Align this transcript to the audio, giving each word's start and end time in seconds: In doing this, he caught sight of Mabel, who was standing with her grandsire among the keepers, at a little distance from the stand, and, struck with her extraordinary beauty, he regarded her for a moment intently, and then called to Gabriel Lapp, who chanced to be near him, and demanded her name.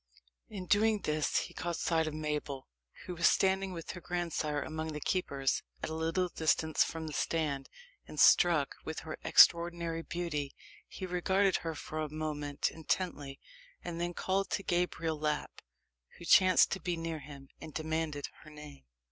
In 0.49 0.65
doing 0.65 1.01
this, 1.01 1.37
he 1.41 1.53
caught 1.53 1.75
sight 1.75 2.07
of 2.07 2.15
Mabel, 2.15 2.67
who 3.05 3.13
was 3.13 3.27
standing 3.27 3.71
with 3.71 3.91
her 3.91 4.01
grandsire 4.01 4.63
among 4.63 4.93
the 4.93 4.99
keepers, 4.99 5.61
at 5.83 5.89
a 5.91 5.93
little 5.93 6.27
distance 6.27 6.83
from 6.83 7.05
the 7.05 7.13
stand, 7.13 7.69
and, 8.07 8.19
struck 8.19 8.77
with 8.83 9.01
her 9.01 9.19
extraordinary 9.23 10.01
beauty, 10.01 10.55
he 10.87 11.05
regarded 11.05 11.57
her 11.57 11.75
for 11.75 11.99
a 11.99 12.09
moment 12.09 12.71
intently, 12.71 13.39
and 13.83 14.01
then 14.01 14.15
called 14.15 14.49
to 14.49 14.63
Gabriel 14.63 15.19
Lapp, 15.19 15.61
who 16.17 16.25
chanced 16.25 16.71
to 16.71 16.79
be 16.79 16.97
near 16.97 17.19
him, 17.19 17.49
and 17.61 17.71
demanded 17.71 18.25
her 18.41 18.49
name. 18.49 18.85